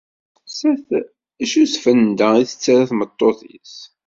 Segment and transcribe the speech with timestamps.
[0.47, 0.89] Testeqsa-t
[1.43, 3.75] acu n tfenda i tettarra tmeṭṭut-is.